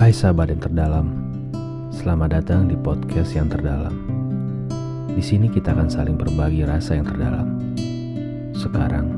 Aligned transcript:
Hai 0.00 0.16
sahabat 0.16 0.48
yang 0.48 0.64
terdalam, 0.64 1.12
selamat 1.92 2.40
datang 2.40 2.64
di 2.64 2.72
podcast 2.72 3.36
yang 3.36 3.52
terdalam. 3.52 3.92
Di 5.12 5.20
sini 5.20 5.52
kita 5.52 5.76
akan 5.76 5.92
saling 5.92 6.16
berbagi 6.16 6.64
rasa 6.64 6.96
yang 6.96 7.04
terdalam. 7.04 7.60
Sekarang, 8.56 9.12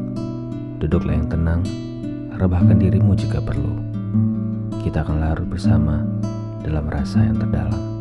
duduklah 0.83 1.15
yang 1.15 1.31
tenang, 1.31 1.63
rebahkan 2.35 2.83
dirimu 2.83 3.15
jika 3.15 3.39
perlu. 3.39 3.79
Kita 4.83 5.07
akan 5.07 5.23
larut 5.23 5.47
bersama 5.47 6.03
dalam 6.67 6.91
rasa 6.91 7.31
yang 7.31 7.39
terdalam. 7.39 7.92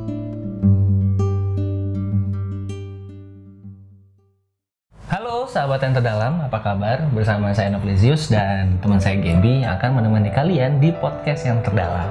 Sahabat 5.51 5.83
yang 5.83 5.91
terdalam, 5.99 6.39
apa 6.47 6.63
kabar? 6.63 7.11
Bersama 7.11 7.51
saya 7.51 7.75
Noblesius 7.75 8.31
dan 8.31 8.79
teman 8.79 9.03
saya 9.03 9.19
Gaby 9.19 9.67
akan 9.67 9.99
menemani 9.99 10.31
kalian 10.31 10.79
di 10.79 10.95
podcast 10.95 11.43
yang 11.43 11.59
terdalam. 11.59 12.07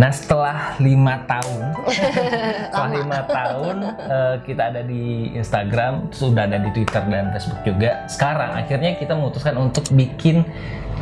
Nah 0.00 0.08
setelah 0.08 0.80
lima 0.80 1.20
tahun, 1.28 1.76
setelah 2.72 2.90
lima 2.96 3.20
tahun 3.28 3.76
eh, 3.84 4.34
kita 4.48 4.62
ada 4.72 4.80
di 4.80 5.28
Instagram, 5.36 6.08
sudah 6.08 6.48
ada 6.48 6.56
di 6.56 6.72
Twitter 6.72 7.04
dan 7.04 7.28
Facebook 7.36 7.60
juga. 7.68 8.08
Sekarang 8.08 8.56
akhirnya 8.56 8.96
kita 8.96 9.12
memutuskan 9.12 9.60
untuk 9.60 9.84
bikin 9.92 10.40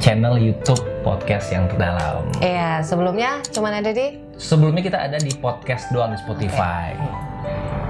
channel 0.03 0.35
YouTube 0.35 0.83
podcast 1.07 1.55
yang 1.55 1.71
terdalam. 1.71 2.27
Iya, 2.43 2.83
sebelumnya 2.83 3.39
cuman 3.55 3.79
ada 3.79 3.95
di 3.95 4.27
Sebelumnya 4.39 4.83
kita 4.87 4.99
ada 5.03 5.19
di 5.19 5.35
podcast 5.35 5.91
doang 5.91 6.15
di 6.15 6.19
Spotify. 6.23 6.95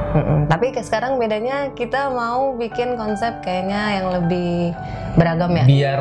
Mm-mm. 0.09 0.41
Tapi 0.47 0.67
ke 0.71 0.81
sekarang 0.81 1.17
bedanya 1.17 1.73
kita 1.73 2.09
mau 2.09 2.55
bikin 2.55 2.95
konsep 2.95 3.41
kayaknya 3.41 4.01
yang 4.01 4.07
lebih 4.15 4.73
beragam 5.15 5.51
ya. 5.53 5.65
biar 5.65 6.01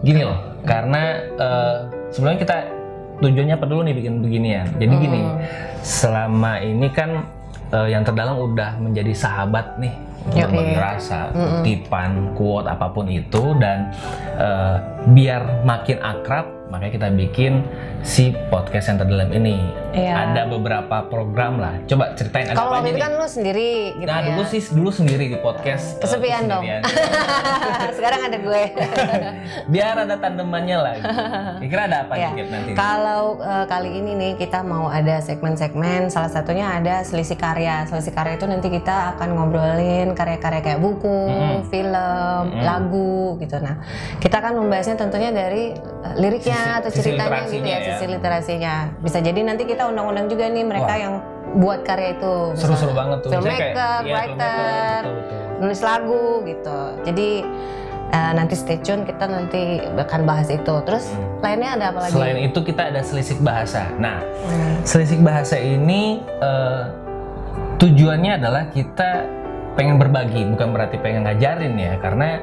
gini 0.00 0.22
loh 0.22 0.38
karena 0.62 1.02
eh, 1.34 1.76
sebelumnya 2.10 2.38
kita 2.40 2.56
tujuannya 3.18 3.54
apa 3.54 3.66
dulu 3.66 3.80
nih 3.82 3.94
bikin 3.94 4.14
beginian 4.18 4.66
jadi 4.76 4.94
gini 4.96 5.20
Hmm. 5.22 5.38
selama 5.80 6.58
ini 6.58 6.88
kan 6.90 7.22
eh, 7.70 7.88
yang 7.88 8.02
terdalam 8.02 8.34
udah 8.34 8.78
menjadi 8.78 9.14
sahabat 9.14 9.78
nih 9.78 9.94
berbagi 10.22 10.74
rasa 10.74 11.30
kutipan 11.30 12.30
quote 12.32 12.66
apa 12.66 12.86
pun 12.88 13.06
itu 13.06 13.58
dan 13.58 13.90
eh, 14.34 14.76
biar 15.08 15.62
makin 15.62 15.98
akrab 15.98 16.46
makanya 16.72 16.92
kita 16.96 17.08
bikin 17.12 17.52
si 18.00 18.32
podcast 18.48 18.88
yang 18.88 18.98
terdalam 18.98 19.28
ini 19.30 19.60
Iya. 19.92 20.32
ada 20.32 20.48
beberapa 20.48 21.04
program 21.04 21.60
lah 21.60 21.76
coba 21.84 22.16
ceritain 22.16 22.48
ada 22.48 22.56
Kalau 22.56 22.72
apa 22.72 22.80
aja 22.80 22.96
kan 22.96 23.12
lu 23.12 23.28
sendiri 23.28 23.72
gitu 23.94 24.08
nah 24.08 24.18
ya. 24.18 24.32
dulu 24.32 24.42
sih 24.48 24.60
dulu 24.72 24.88
sendiri 24.88 25.24
di 25.28 25.36
podcast 25.36 26.00
Kesepian 26.00 26.48
dong. 26.48 26.64
kesendirian. 26.64 26.80
sekarang 28.00 28.20
ada 28.24 28.38
gue. 28.40 28.62
biar 29.72 29.94
ada 29.98 30.16
tandemannya 30.16 30.76
lah 30.76 30.92
gitu. 30.96 31.12
kira-kira 31.60 31.82
ada 31.84 31.98
apa 32.02 32.12
nih 32.14 32.30
Gap, 32.32 32.48
nanti 32.48 32.70
Kalau 32.72 33.22
eh, 33.36 33.64
kali 33.68 33.90
ini 33.92 34.12
nih 34.16 34.32
kita 34.40 34.64
mau 34.64 34.88
ada 34.88 35.20
segmen-segmen, 35.20 36.08
salah 36.08 36.32
satunya 36.32 36.72
ada 36.72 37.04
selisih 37.04 37.36
karya. 37.36 37.84
Selisih 37.84 38.10
karya 38.10 38.34
itu 38.34 38.46
nanti 38.48 38.72
kita 38.72 39.12
akan 39.14 39.28
ngobrolin 39.30 40.16
karya-karya 40.16 40.60
kayak 40.62 40.80
buku, 40.80 41.20
Mm-mm. 41.28 41.68
film, 41.68 42.42
Mm-mm. 42.48 42.64
lagu 42.64 43.36
gitu. 43.36 43.60
Nah, 43.60 43.76
kita 44.18 44.40
akan 44.40 44.52
membahasnya 44.56 44.96
tentunya 44.96 45.28
dari 45.28 45.76
eh, 45.76 46.14
liriknya 46.16 46.61
atau 46.78 46.90
sisi 46.90 47.02
ceritanya 47.10 47.40
gitu 47.46 47.66
ya, 47.66 47.78
ya. 47.78 47.86
sisi 47.90 48.04
literasinya. 48.06 48.74
Bisa 49.00 49.18
jadi 49.18 49.40
nanti 49.42 49.62
kita 49.64 49.82
undang-undang 49.88 50.26
juga 50.26 50.46
nih 50.46 50.64
mereka 50.64 50.92
Wah. 50.92 50.98
yang 50.98 51.14
buat 51.52 51.80
karya 51.82 52.16
itu. 52.16 52.34
seru-seru 52.56 52.92
banget 52.92 53.18
tuh 53.20 53.30
Filmmaker, 53.30 54.00
iya, 54.02 54.12
writer, 54.14 55.00
nulis 55.58 55.80
lagu 55.80 56.40
gitu. 56.42 56.78
Jadi 57.04 57.28
eh, 58.08 58.32
nanti 58.32 58.52
stay 58.52 58.76
tune 58.80 59.04
kita 59.04 59.24
nanti 59.24 59.80
akan 59.80 60.20
bahas 60.24 60.48
itu. 60.48 60.74
Terus 60.84 61.08
Hmm. 61.12 61.40
lainnya 61.40 61.70
ada 61.76 61.84
apa 61.92 61.98
lagi? 62.06 62.12
selain 62.12 62.38
itu 62.44 62.58
kita 62.60 62.82
ada 62.92 63.00
selisih 63.02 63.40
bahasa 63.40 63.88
nah 63.98 64.20
Hmm. 64.46 64.78
selisih 64.84 65.18
bahasa 65.20 65.56
ini 65.56 66.20
eh, 66.38 66.82
tujuannya 67.76 68.38
adalah 68.38 68.70
kita 68.70 69.26
pengen 69.74 69.96
berbagi 69.96 70.44
bukan 70.46 70.68
berarti 70.70 71.00
pengen 71.00 71.24
ngajarin 71.24 71.74
ya 71.74 71.96
karena 71.98 72.38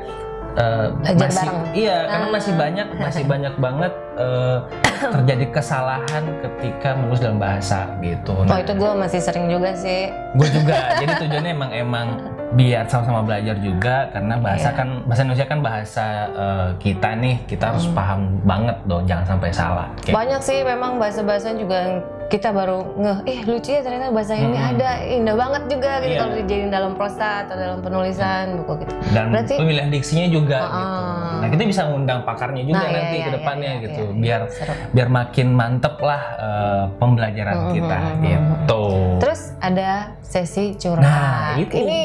eh, 0.52 0.88
Belajar 0.96 1.28
masih 1.28 1.48
bareng. 1.48 1.62
iya 1.74 1.98
karena 2.06 2.26
Ah. 2.26 2.32
masih 2.32 2.54
banyak 2.56 2.88
masih 2.96 3.24
banyak 3.32 3.54
banget 3.56 3.94
eh, 4.16 4.58
terjadi 5.00 5.46
kesalahan 5.52 6.24
ketika 6.40 6.90
menulis 6.94 7.20
dalam 7.20 7.38
bahasa 7.38 7.80
gitu 8.00 8.34
Oh 8.40 8.58
itu 8.58 8.74
gue 8.74 8.92
masih 8.94 9.20
sering 9.20 9.46
juga 9.48 9.72
sih. 9.74 10.10
gue 10.10 10.48
juga 10.50 10.76
jadi 11.00 11.14
tujuannya 11.18 11.52
emang 11.52 11.72
emang 11.72 12.08
biar 12.50 12.82
sama-sama 12.84 13.22
belajar 13.22 13.56
juga 13.58 14.10
karena 14.10 14.34
bahasa 14.36 14.68
Iya. 14.68 14.76
kan 14.76 14.88
bahasa 15.04 15.22
Indonesia 15.22 15.48
kan 15.48 15.60
bahasa 15.62 16.06
eh, 16.28 16.70
kita 16.80 17.10
nih 17.16 17.36
kita 17.46 17.64
harus 17.68 17.86
paham 17.90 18.22
banget 18.44 18.78
dong 18.84 19.06
jangan 19.06 19.26
sampai 19.28 19.50
salah 19.50 19.88
Kayak- 20.00 20.18
Banyak 20.18 20.42
sih 20.42 20.60
memang 20.62 20.98
bahasa-bahasa 20.98 21.54
juga 21.54 21.78
yang 21.80 21.96
kita 22.30 22.50
baru 22.50 22.86
ngeh, 22.96 23.18
eh 23.26 23.40
lucu 23.44 23.70
ya 23.72 23.82
ternyata 23.82 24.10
bahasa 24.10 24.34
ini 24.34 24.54
Mm-mm. 24.54 24.72
ada, 24.72 24.90
indah 25.02 25.36
banget 25.36 25.64
juga 25.68 25.92
gitu 25.98 26.08
Iya. 26.08 26.20
kalau 26.20 26.34
dijadiin 26.36 26.70
dalam 26.70 26.92
prosa 26.94 27.44
atau 27.44 27.56
dalam 27.56 27.80
penulisan 27.82 28.54
buku 28.56 28.74
gitu. 28.80 28.94
dan 29.10 29.26
Berarti- 29.30 29.58
pemilihan 29.58 29.90
diksinya 29.90 30.28
juga 30.28 30.58
Ah. 30.60 30.70
gitu 30.70 30.94
nah 31.40 31.48
kita 31.50 31.64
bisa 31.66 31.82
ngundang 31.86 32.20
pakarnya 32.22 32.64
juga 32.64 32.78
Nah, 32.78 32.86
iya, 32.86 32.96
nanti 32.96 33.10
iya, 33.12 33.20
ke 33.20 33.26
iya, 33.26 33.36
depannya 33.36 33.72
iya, 33.72 33.82
gitu 33.82 34.04
iya, 34.06 34.14
biar 34.16 34.42
seru. 34.48 34.74
biar 34.92 35.08
makin 35.10 35.48
mantep 35.52 35.96
lah 36.00 36.22
eh, 36.38 36.84
pembelajaran 36.96 37.56
Mm-mm, 37.58 37.74
kita 37.74 37.98
mm-mm, 37.98 38.22
gitu 38.22 38.84
Terus 39.20 39.42
ada 39.60 39.90
sesi 40.30 40.78
curhat. 40.78 41.02
Nah, 41.02 41.58
itu. 41.58 41.74
Ini 41.74 42.02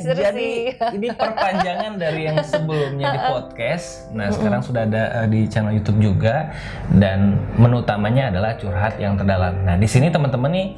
Jadi 0.00 0.50
ini 0.96 1.08
perpanjangan 1.12 2.00
dari 2.00 2.20
yang 2.24 2.40
sebelumnya 2.40 3.12
di 3.12 3.20
podcast. 3.36 4.08
Nah, 4.16 4.32
sekarang 4.32 4.64
sudah 4.64 4.88
ada 4.88 5.22
eh, 5.22 5.28
di 5.28 5.44
channel 5.44 5.76
YouTube 5.76 6.00
juga 6.00 6.56
dan 6.96 7.36
menu 7.60 7.84
utamanya 7.84 8.32
adalah 8.32 8.56
curhat 8.56 8.96
yang 8.96 9.20
terdalam. 9.20 9.60
Nah, 9.68 9.76
di 9.76 9.84
sini 9.84 10.08
teman-teman 10.08 10.50
nih 10.50 10.68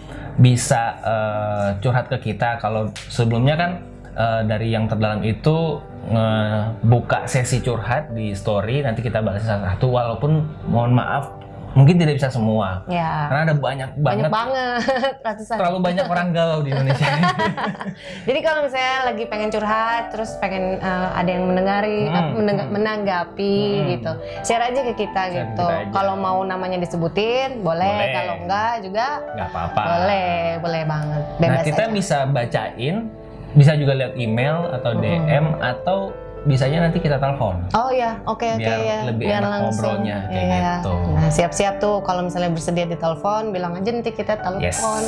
bisa 0.43 0.99
eh, 1.07 1.69
curhat 1.79 2.11
ke 2.11 2.35
kita 2.35 2.59
kalau 2.59 2.91
sebelumnya 3.07 3.55
kan 3.55 3.71
eh, 4.19 4.43
dari 4.51 4.75
yang 4.75 4.91
terdalam 4.91 5.23
itu 5.23 5.79
buka 6.83 7.31
sesi 7.31 7.63
curhat 7.63 8.11
di 8.11 8.35
story 8.35 8.83
nanti 8.83 9.07
kita 9.07 9.23
bahas 9.23 9.47
satu-satu 9.47 9.87
walaupun 9.87 10.43
mohon 10.67 10.99
maaf 10.99 11.42
mungkin 11.73 11.97
tidak 11.97 12.15
bisa 12.15 12.29
semua 12.29 12.85
Ya. 12.85 13.27
karena 13.27 13.43
ada 13.45 13.55
banyak 13.55 13.91
banget 13.95 14.05
Banyak 14.05 14.31
banget 14.31 14.81
ratusan. 15.27 15.57
terlalu 15.57 15.79
banyak 15.83 16.05
orang 16.07 16.29
galau 16.31 16.59
di 16.61 16.71
Indonesia 16.71 17.09
Jadi 18.23 18.39
kalau 18.41 18.61
misalnya 18.63 18.97
lagi 19.05 19.25
pengen 19.25 19.49
curhat, 19.49 20.05
terus 20.11 20.37
pengen 20.37 20.79
eh, 20.79 21.09
ada 21.11 21.27
yang 21.29 21.45
mendengari, 21.45 22.01
Hmm, 22.05 22.37
meneng- 22.37 22.61
hmm. 22.61 22.73
menanggapi 22.73 23.59
Hmm. 23.75 23.87
gitu, 23.91 24.13
share 24.43 24.63
aja 24.63 24.81
ke 24.83 24.95
kita 24.95 25.23
Share 25.25 25.35
gitu. 25.49 25.67
Kalau 25.91 26.15
mau 26.15 26.41
namanya 26.43 26.77
disebutin, 26.77 27.61
boleh. 27.61 27.89
Boleh. 27.89 28.13
Kalau 28.13 28.35
enggak 28.39 28.73
juga 28.81 29.07
nggak 29.29 29.49
apa-apa 29.49 29.83
boleh, 29.83 30.33
boleh 30.59 30.83
banget. 30.85 31.23
Nah, 31.23 31.41
Bebas 31.41 31.65
kita 31.65 31.83
aja. 31.83 31.93
bisa 31.93 32.19
bacain, 32.27 32.97
bisa 33.53 33.73
juga 33.75 33.93
lihat 33.95 34.13
email 34.15 34.57
atau. 34.73 34.91
DM 34.95 35.45
atau 35.59 35.99
bisanya 36.43 36.79
nanti 36.83 36.99
kita 36.99 37.17
telepon. 37.17 37.55
Oh 37.73 37.89
ya, 37.89 38.19
oke 38.25 38.43
oke 38.43 38.59
Biar 38.59 38.79
ya, 38.81 38.99
lebih 39.05 39.27
enak 39.31 39.51
ngobrolnya, 39.63 40.19
kayak 40.27 40.43
Iya. 40.45 40.73
gitu. 40.77 40.95
Siap-siap 41.33 41.81
tuh 41.81 42.05
kalau 42.05 42.29
misalnya 42.29 42.53
bersedia 42.53 42.85
ditelepon, 42.85 43.57
bilang 43.57 43.73
aja 43.73 43.89
nanti 43.89 44.13
kita 44.13 44.37
Yes. 44.61 44.77
telepon. 44.77 45.03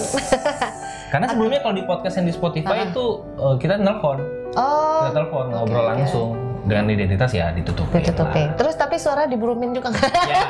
Karena 1.13 1.27
sebelumnya 1.29 1.61
kalau 1.61 1.75
di 1.77 1.85
podcast 1.85 2.17
yang 2.17 2.27
di 2.27 2.35
Spotify 2.35 2.89
itu 2.89 3.05
uh, 3.37 3.55
kita 3.61 3.77
nelpon, 3.77 4.19
oh, 4.57 5.05
kita 5.05 5.13
telepon 5.15 5.45
oke, 5.47 5.55
ngobrol 5.55 5.85
langsung 5.85 6.29
dengan 6.65 6.89
identitas 6.89 7.31
ya 7.31 7.53
ditutup. 7.53 7.87
ditutupi. 7.93 8.41
Terus 8.57 8.75
tapi 8.75 8.97
suara 8.97 9.29
diburumin 9.29 9.77
juga 9.77 9.93
nggak? 9.93 10.11
Ya, 10.27 10.43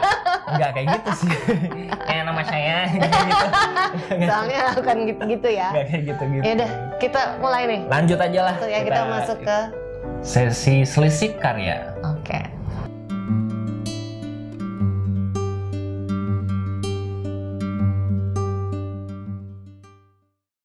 nggak 0.55 0.71
kayak 0.73 0.87
gitu 0.95 1.11
sih. 1.21 1.31
kayak 2.09 2.23
nama 2.23 2.43
saya 2.47 2.77
gitu. 2.95 3.09
Soalnya 4.25 4.61
bukan 4.79 4.97
gitu-gitu 5.11 5.49
ya. 5.51 5.69
Nggak 5.75 5.85
kayak 5.91 6.03
gitu-gitu. 6.07 6.45
Ya 6.47 6.53
udah, 6.55 6.71
kita 7.03 7.21
mulai 7.43 7.63
nih. 7.67 7.81
Lanjut 7.91 8.19
aja 8.23 8.41
lah. 8.47 8.55
Ya 8.63 8.79
kita 8.87 9.01
masuk 9.11 9.39
ke 9.43 9.59
sesi 10.23 10.87
selisih 10.87 11.35
karya. 11.37 11.93
Oke. 12.01 12.14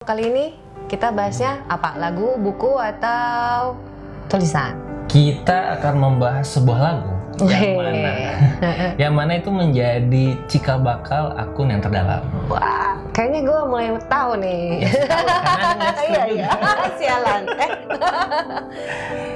Kali 0.09 0.25
ini 0.25 0.45
kita 0.89 1.13
bahasnya 1.13 1.61
apa? 1.69 1.93
Lagu, 1.93 2.33
buku, 2.41 2.81
atau 2.81 3.77
tulisan? 4.25 4.73
Kita 5.05 5.77
akan 5.77 5.93
membahas 6.01 6.49
sebuah 6.49 6.79
lagu 6.81 7.13
yang 7.45 7.77
mana 7.77 8.13
yang 9.05 9.13
mana 9.13 9.37
itu 9.37 9.53
menjadi 9.53 10.33
cikal 10.49 10.81
bakal 10.81 11.37
akun 11.37 11.69
yang 11.69 11.77
terdalam. 11.77 12.25
Wah, 12.49 12.97
kayaknya 13.13 13.53
gue 13.53 13.59
mulai 13.69 13.93
tahu 14.09 14.31
nih. 14.41 14.81
Ya, 14.81 14.89
Iya 16.09 16.23
iya, 16.33 16.47
sialan. 16.97 17.43
Eh, 17.53 17.71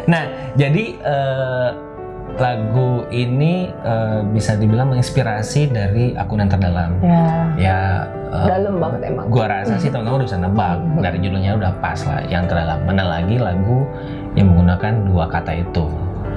Nah, 0.10 0.26
jadi 0.58 0.84
eh, 0.98 1.70
lagu 2.34 2.90
ini 3.08 3.54
eh, 3.70 4.20
bisa 4.26 4.56
dibilang 4.56 4.90
menginspirasi 4.90 5.70
dari 5.70 6.14
akun 6.14 6.40
yang 6.40 6.50
terdalam. 6.50 6.98
ya, 7.00 7.26
Ya, 7.56 7.80
eh, 8.28 8.48
dalam 8.50 8.82
banget 8.82 9.02
emang. 9.08 9.26
gua 9.28 9.46
rasa 9.48 9.78
sih 9.78 9.88
teman-teman 9.88 10.18
udah 10.18 10.28
bisa 10.28 10.40
nebak 10.40 10.76
dari 11.00 11.18
judulnya 11.20 11.52
udah 11.54 11.72
pas 11.78 12.00
lah 12.02 12.26
yang 12.26 12.44
terdalam. 12.44 12.82
Mana 12.84 13.06
lagi 13.08 13.38
lagu 13.38 13.86
yang 14.34 14.50
menggunakan 14.50 15.06
dua 15.06 15.26
kata 15.28 15.54
itu. 15.56 15.86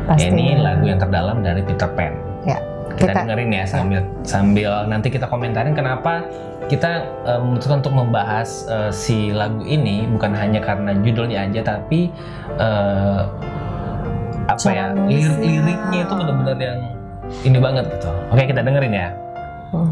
Pastinya. 0.04 0.30
Ini 0.30 0.46
lagu 0.60 0.84
yang 0.84 0.98
terdalam 0.98 1.40
dari 1.40 1.60
Peter 1.60 1.88
Pan. 1.88 2.12
Ya. 2.42 2.60
kita 2.88 3.12
Kita- 3.12 3.18
dengerin 3.22 3.50
ya 3.52 3.64
sambil 3.66 4.00
sambil 4.22 4.70
nanti 4.86 5.10
kita 5.10 5.26
komentarin 5.26 5.74
kenapa 5.74 6.24
kita 6.64 6.90
eh, 7.24 7.36
memutuskan 7.36 7.80
untuk 7.80 7.92
membahas 7.94 8.48
eh, 8.64 8.88
si 8.90 9.28
lagu 9.30 9.60
ini 9.62 10.06
bukan 10.06 10.32
hanya 10.32 10.60
karena 10.60 10.96
judulnya 10.96 11.44
aja 11.44 11.60
tapi 11.66 12.08
eh, 12.56 13.20
apa 14.46 14.68
ya 14.70 14.84
lir- 15.10 15.38
liriknya 15.42 15.98
itu 16.06 16.14
benar-benar 16.14 16.56
yang 16.58 16.78
ini 17.42 17.58
banget 17.58 17.84
gitu. 17.90 18.10
Oke 18.30 18.42
kita 18.46 18.60
dengerin 18.62 18.94
ya. 18.94 19.08
Hmm. 19.74 19.90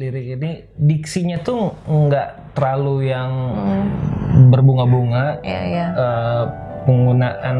Lirik 0.00 0.40
ini 0.40 0.50
diksinya 0.78 1.40
tuh 1.44 1.74
nggak 1.84 2.56
terlalu 2.56 3.10
yang 3.12 3.30
berbunga-bunga. 4.48 5.42
Iya, 5.44 5.60
iya. 5.68 5.86
eh, 5.94 6.44
penggunaan 6.84 7.56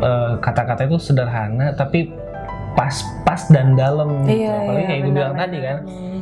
eh, 0.00 0.32
kata-kata 0.40 0.88
itu 0.88 0.98
sederhana 1.00 1.72
tapi 1.74 2.10
pas-pas 2.78 3.50
dan 3.50 3.74
dalam 3.74 4.26
gitu. 4.26 4.46
Iya, 4.46 4.54
apalagi 4.54 4.80
iya, 4.80 4.88
kayak 4.88 5.00
gue 5.02 5.12
bilang 5.14 5.34
tadi 5.36 5.58
kan 5.58 5.78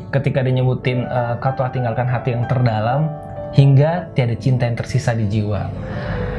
ketika 0.08 0.38
dia 0.40 0.52
nyebutin 0.56 0.98
eh, 1.04 1.34
kau 1.40 1.52
telah 1.52 1.70
tinggalkan 1.72 2.08
hati 2.08 2.28
yang 2.32 2.44
terdalam 2.48 3.12
hingga 3.52 4.12
tiada 4.12 4.37
cinta 4.37 4.68
yang 4.68 4.76
tersisa 4.76 5.16
di 5.16 5.25
jiwa 5.28 5.72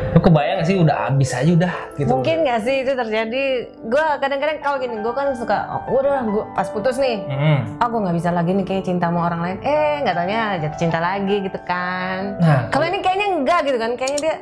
lu 0.10 0.20
kebayang 0.20 0.58
gak 0.58 0.68
sih 0.68 0.78
udah 0.78 1.08
abis 1.08 1.30
aja 1.32 1.52
udah 1.52 1.74
gitu 1.94 2.10
Mungkin 2.10 2.36
nggak 2.42 2.60
sih 2.62 2.76
itu 2.82 2.92
terjadi? 2.92 3.44
Gue 3.84 4.06
kadang-kadang 4.18 4.58
kalau 4.60 4.78
gini, 4.78 4.96
gue 4.98 5.12
kan 5.12 5.32
suka, 5.32 5.58
oh, 5.70 5.96
udah 5.96 6.26
gua 6.26 6.44
pas 6.52 6.66
putus 6.66 6.98
nih, 6.98 7.22
Mm-mm. 7.24 7.78
aku 7.78 7.96
nggak 8.00 8.16
bisa 8.16 8.30
lagi 8.30 8.52
nih 8.52 8.66
kayak 8.66 8.84
cinta 8.84 9.08
sama 9.08 9.26
orang 9.26 9.40
lain. 9.40 9.58
Eh, 9.62 10.02
nggak 10.02 10.16
taunya 10.16 10.42
jatuh 10.60 10.80
cinta 10.80 11.00
lagi 11.00 11.36
gitu 11.42 11.60
kan. 11.64 12.36
nah 12.38 12.66
Kalau 12.68 12.86
ini 12.86 13.00
kayaknya 13.00 13.28
enggak 13.32 13.60
gitu 13.64 13.78
kan, 13.78 13.92
kayaknya 13.94 14.20
dia 14.20 14.36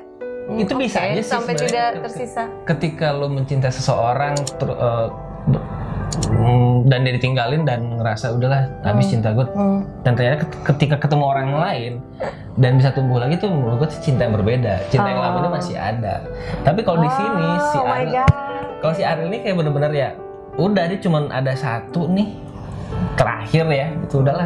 hmm, 0.48 0.62
Itu 0.62 0.74
bisa 0.74 0.98
oke, 0.98 1.08
aja 1.10 1.16
sih 1.18 1.28
sampai 1.28 1.54
tidak 1.54 1.88
tersisa. 2.02 2.44
ketika 2.64 3.08
lo 3.12 3.28
mencintai 3.28 3.68
seseorang 3.70 4.34
ter- 4.54 4.72
eh, 4.74 5.08
ber- 5.46 5.68
mm, 6.30 6.47
dan 6.88 7.04
dia 7.04 7.14
ditinggalin 7.14 7.62
dan 7.62 8.00
ngerasa 8.00 8.32
udahlah 8.32 8.64
habis 8.82 9.12
cinta 9.12 9.30
gue 9.30 9.44
Hmm. 9.46 9.84
dan 10.02 10.16
ternyata 10.16 10.42
ket- 10.42 10.64
ketika 10.66 10.96
ketemu 10.98 11.24
orang 11.26 11.50
lain 11.54 11.94
dan 12.56 12.74
bisa 12.74 12.90
tumbuh 12.90 13.20
lagi 13.20 13.36
tuh 13.36 13.52
menurut 13.52 13.84
gue 13.84 13.90
cinta 14.00 14.24
yang 14.24 14.34
berbeda. 14.34 14.82
Cinta 14.88 15.06
yang 15.06 15.20
lama 15.20 15.38
itu 15.38 15.46
Oh. 15.46 15.54
masih 15.54 15.76
ada. 15.76 16.16
Tapi 16.64 16.80
kalau 16.82 17.00
di 17.00 17.12
sini 17.12 17.48
si 17.62 17.78
oh 17.78 17.84
my 17.84 18.02
Ariel 18.02 18.28
kalau 18.78 18.94
si 18.94 19.04
Ariel 19.04 19.28
ini 19.28 19.38
kayak 19.42 19.56
bener-bener 19.58 19.92
ya 19.92 20.10
udah 20.56 20.84
dia 20.86 20.98
cuman 20.98 21.30
ada 21.30 21.54
satu 21.54 22.08
nih 22.08 22.34
terakhir 23.18 23.66
ya 23.68 23.88
itu 23.98 24.22
udahlah 24.22 24.46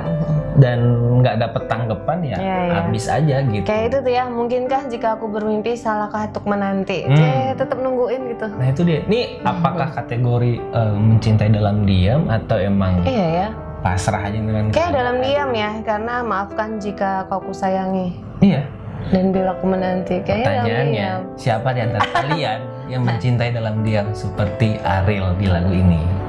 dan 0.55 0.79
nggak 1.19 1.35
dapet 1.37 1.63
tanggapan 1.67 2.17
ya 2.23 2.37
iya. 2.39 2.59
habis 2.79 3.05
aja 3.05 3.43
gitu 3.43 3.67
Kayak 3.67 3.85
itu 3.87 3.97
tuh 4.01 4.11
ya, 4.11 4.23
mungkinkah 4.25 4.81
jika 4.87 5.07
aku 5.15 5.27
bermimpi 5.27 5.75
salahkah 5.75 6.27
untuk 6.27 6.47
menanti? 6.47 7.03
Hmm. 7.03 7.13
Kayak 7.13 7.53
tetap 7.59 7.77
nungguin 7.77 8.21
gitu. 8.31 8.47
nah 8.47 8.67
itu 8.67 8.81
dia 8.81 8.99
ini 9.05 9.21
apakah 9.43 9.91
kategori 9.91 10.53
eh, 10.57 10.93
mencintai 10.93 11.51
dalam 11.51 11.83
diam 11.83 12.25
atau 12.27 12.57
emang 12.57 13.03
Iya 13.03 13.27
ya. 13.27 13.47
pasrah 13.79 14.23
aja 14.23 14.37
dengan 14.37 14.71
Kayak 14.71 14.91
dalam 14.93 15.15
diam 15.19 15.49
ya, 15.51 15.71
karena 15.83 16.15
maafkan 16.21 16.69
jika 16.77 17.27
kau 17.27 17.43
kusayangi. 17.43 18.15
iya 18.39 18.63
Dan 19.09 19.33
bila 19.33 19.57
aku 19.57 19.65
menanti 19.67 20.21
kayaknya 20.21 20.61
Pertanyaannya, 20.61 21.07
diam. 21.09 21.21
siapa 21.35 21.73
di 21.73 21.81
antara 21.81 22.05
kalian 22.15 22.59
yang 22.87 23.01
mencintai 23.03 23.49
dalam 23.51 23.75
diam 23.81 24.07
seperti 24.13 24.77
Ariel 24.79 25.33
di 25.35 25.47
lagu 25.47 25.71
ini? 25.71 26.20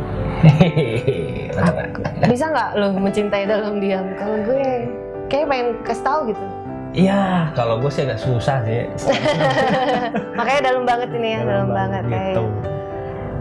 Hehehe. 0.42 1.48
Bisa 2.24 2.44
nggak 2.48 2.68
lo 2.74 2.86
mencintai 2.94 3.44
dalam 3.44 3.78
diam? 3.78 4.06
Kalau 4.14 4.36
gue 4.42 4.62
kayak 5.26 5.46
pengen 5.46 5.68
kasih 5.82 6.02
tahu 6.02 6.20
gitu. 6.28 6.44
Iya, 6.92 7.22
kalau 7.52 7.80
gue 7.80 7.88
sih 7.88 8.04
agak 8.04 8.20
susah 8.20 8.60
sih. 8.62 8.84
Makanya 10.36 10.60
dalam 10.62 10.84
banget 10.84 11.08
ini 11.10 11.28
ya, 11.30 11.40
dalam, 11.40 11.68
banget, 11.70 12.04
kayak. 12.04 12.34
gitu. 12.36 12.44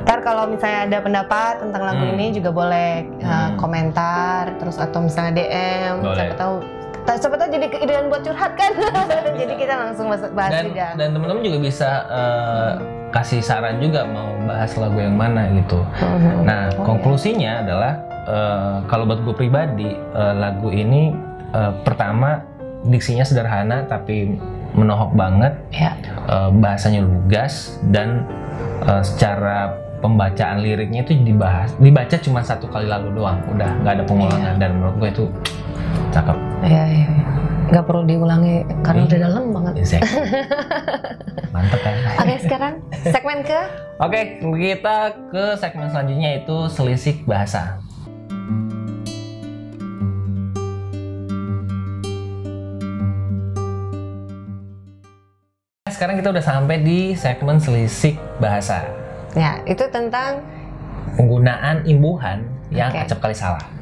Ntar 0.01 0.19
kalau 0.21 0.43
misalnya 0.47 0.79
ada 0.87 0.97
pendapat 0.99 1.53
tentang 1.59 1.83
lagu 1.83 2.01
Hmm. 2.01 2.13
ini 2.15 2.25
juga 2.31 2.49
boleh 2.49 2.91
uh, 3.19 3.27
Hmm. 3.27 3.51
komentar, 3.55 4.55
terus 4.55 4.79
atau 4.79 5.03
misalnya 5.03 5.35
DM, 5.35 5.93
Boleh. 5.99 6.15
siapa 6.15 6.35
tahu 6.35 6.53
ta- 7.01 7.17
siapa 7.17 7.35
tahu 7.35 7.49
jadi 7.51 7.65
keidean 7.67 8.05
buat 8.07 8.21
curhat 8.21 8.55
kan. 8.55 8.71
jadi 9.39 9.53
kita 9.53 9.73
langsung 9.75 10.07
bahas 10.09 10.51
Dan 10.53 10.63
juga. 10.67 10.87
dan 10.95 11.07
teman-teman 11.11 11.43
juga 11.43 11.59
bisa 11.59 11.89
eh, 12.07 12.71
kasih 13.11 13.39
saran 13.39 13.77
juga 13.77 14.03
mau 14.03 14.31
bahas 14.41 14.71
lagu 14.73 14.97
yang 14.97 15.13
mana 15.13 15.51
gitu. 15.53 15.83
Mhm. 15.99 16.43
Nah, 16.43 16.61
Oh, 16.73 16.83
konklusinya 16.85 17.61
adalah 17.61 17.93
eh, 18.23 18.75
kalau 18.85 19.03
buat 19.03 19.19
gue 19.21 19.35
pribadi 19.35 19.91
eh, 19.91 20.33
lagu 20.33 20.67
ini 20.67 21.11
eh, 21.51 21.71
pertama 21.83 22.39
diksinya 22.81 23.21
sederhana 23.21 23.83
tapi 23.85 24.39
menohok 24.71 25.11
banget, 25.11 25.53
Ya. 25.69 25.91
eh, 26.25 26.49
bahasanya 26.53 27.03
lugas 27.03 27.75
dan 27.85 28.23
eh, 28.81 29.03
secara 29.03 29.75
pembacaan 29.99 30.57
liriknya 30.59 31.03
itu 31.03 31.13
dibahas 31.15 31.69
dibaca 31.77 32.17
cuma 32.17 32.41
satu 32.41 32.65
kali 32.65 32.87
lalu 32.87 33.13
doang, 33.13 33.37
udah 33.47 33.69
nggak 33.81 33.93
ada 33.93 34.03
pengulangan 34.03 34.55
dan 34.57 34.69
menurut 34.73 34.95
gue 34.97 35.09
itu 35.11 35.25
cakep. 36.09 36.37
Iya, 36.63 36.83
iya. 36.87 37.05
iya. 37.05 37.25
Nggak 37.69 37.85
perlu 37.85 38.03
diulangi 38.03 38.55
karena 38.81 39.01
Iya. 39.01 39.07
udah 39.07 39.19
dalam 39.21 39.43
banget. 39.51 39.73
Exact. 39.77 40.03
Mantep 41.51 41.83
kan? 41.83 41.95
Oke, 42.15 42.35
sekarang 42.47 42.73
segmen 43.03 43.43
ke 43.43 43.59
Oke, 43.99 44.39
kita 44.39 44.97
ke 45.29 45.43
segmen 45.59 45.91
selanjutnya 45.91 46.39
itu 46.39 46.57
selisih 46.71 47.15
bahasa. 47.27 47.75
Sekarang 55.91 56.17
kita 56.17 56.33
udah 56.33 56.41
sampai 56.41 56.81
di 56.81 57.13
segmen 57.13 57.59
selisih 57.59 58.15
bahasa. 58.39 58.87
ya, 59.35 59.59
itu 59.67 59.83
tentang 59.91 60.41
Penggunaan 61.19 61.83
imbuhan 61.83 62.47
yang 62.71 62.89
Oke. 62.95 63.03
acap 63.03 63.19
kali 63.19 63.35
salah. 63.35 63.80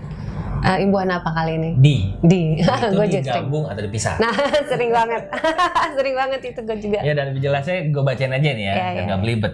Uh, 0.64 0.78
imbuhan 0.80 1.10
apa 1.12 1.30
kali 1.32 1.52
ini? 1.56 1.70
Di. 1.80 1.96
Di. 2.24 2.42
Itu 2.62 2.88
gue 2.98 3.06
juga 3.08 3.22
sering. 3.24 3.26
digabung 3.26 3.66
atau 3.68 3.82
dipisah. 3.84 4.16
Nah, 4.20 4.34
sering 4.72 4.92
banget. 4.92 5.24
sering 5.98 6.16
banget 6.16 6.42
itu 6.44 6.60
gue 6.64 6.78
juga. 6.80 7.00
Ya 7.04 7.14
dan 7.16 7.32
lebih 7.32 7.42
jelasnya 7.44 7.78
gue 7.90 8.04
bacain 8.04 8.34
aja 8.34 8.50
nih 8.54 8.66
ya, 8.66 8.74
biar 8.76 8.94
iya. 8.96 9.02
nggak 9.08 9.22
belibet. 9.22 9.54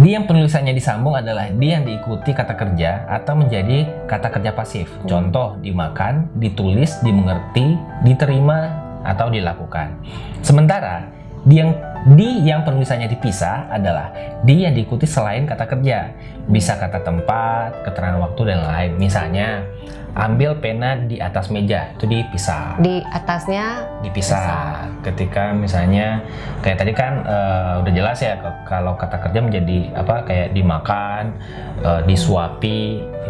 Di 0.00 0.08
yang 0.16 0.24
penulisannya 0.24 0.72
disambung 0.72 1.14
adalah 1.16 1.48
di 1.52 1.66
yang 1.68 1.84
diikuti 1.84 2.30
kata 2.32 2.54
kerja 2.56 3.04
atau 3.08 3.34
menjadi 3.36 3.88
kata 4.08 4.28
kerja 4.32 4.50
pasif. 4.56 4.88
Hmm. 5.04 5.08
Contoh 5.08 5.60
dimakan, 5.60 6.32
ditulis, 6.40 7.00
dimengerti, 7.04 7.76
diterima 8.04 8.88
atau 9.04 9.32
dilakukan. 9.32 9.96
Sementara 10.44 11.08
di 11.44 11.56
yang 11.56 11.72
di 12.08 12.48
yang 12.48 12.64
penulisannya 12.64 13.12
dipisah 13.12 13.68
adalah 13.68 14.08
di 14.40 14.64
yang 14.64 14.72
diikuti 14.72 15.04
selain 15.04 15.44
kata 15.44 15.68
kerja. 15.68 16.12
Bisa 16.50 16.80
kata 16.80 17.04
tempat, 17.04 17.84
keterangan 17.84 18.18
waktu 18.18 18.42
dan 18.48 18.60
lain. 18.64 18.90
Misalnya 18.96 19.62
ambil 20.10 20.58
pena 20.58 20.98
di 20.98 21.22
atas 21.22 21.54
meja 21.54 21.94
itu 21.94 22.02
dipisah 22.10 22.74
Di 22.82 22.98
atasnya 23.14 23.86
dipisah. 24.02 24.90
Ketika 25.06 25.54
misalnya 25.54 26.18
kayak 26.66 26.82
tadi 26.82 26.92
kan 26.96 27.22
eh, 27.22 27.80
udah 27.84 27.92
jelas 27.94 28.18
ya 28.18 28.34
kalau 28.66 28.98
kata 28.98 29.22
kerja 29.22 29.38
menjadi 29.38 29.94
apa 29.94 30.26
kayak 30.26 30.48
dimakan, 30.50 31.38
eh, 31.84 32.02
disuapi 32.10 32.80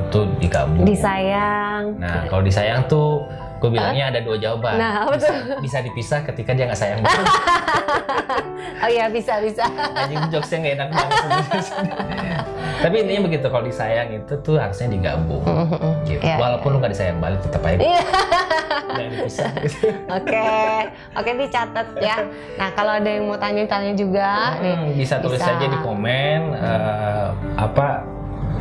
itu 0.09 0.21
digabung. 0.41 0.89
disayang. 0.89 2.01
Nah 2.01 2.25
kalau 2.33 2.41
disayang 2.41 2.89
tuh 2.89 3.29
gue 3.61 3.71
bilangnya 3.71 4.09
ada 4.09 4.21
dua 4.21 4.37
jawaban. 4.37 4.75
Nah, 4.75 5.05
apa 5.05 5.21
bisa, 5.21 5.29
tuh? 5.29 5.61
bisa 5.61 5.79
dipisah 5.81 6.21
ketika 6.25 6.51
dia 6.53 6.65
nggak 6.67 6.81
sayang. 6.81 7.01
Oh 8.81 8.89
iya 8.89 9.13
bisa 9.13 9.37
bisa. 9.45 9.69
Anjing 9.93 10.33
jokesnya 10.33 10.59
nggak 10.59 10.75
enak 10.75 10.89
banget. 10.89 11.65
Tapi 12.81 12.95
intinya 12.97 13.23
begitu 13.29 13.47
kalau 13.47 13.61
disayang 13.61 14.09
itu 14.15 14.35
tuh 14.41 14.57
harusnya 14.57 14.89
digabung. 14.89 15.45
Gitu. 16.09 16.17
Iya, 16.17 16.41
Walaupun 16.41 16.69
lu 16.73 16.79
nggak 16.81 16.93
disayang 16.97 17.21
balik 17.21 17.45
tetap 17.45 17.61
aja. 17.61 17.77
Iya. 17.77 18.03
Jangan 18.91 19.11
dipisah. 19.13 19.51
Oke, 20.17 20.49
oke 21.13 21.31
dicatat 21.37 21.89
ya. 22.01 22.17
Nah 22.57 22.69
kalau 22.73 22.93
ada 22.97 23.07
yang 23.07 23.29
mau 23.29 23.37
tanya-tanya 23.37 23.93
juga, 23.95 24.59
nih, 24.59 24.75
Hmm, 24.75 24.89
bisa 24.97 25.21
tulis 25.21 25.39
bisa. 25.39 25.53
aja 25.53 25.67
di 25.67 25.79
komen 25.79 26.41
eh, 26.57 27.27
apa 27.55 27.87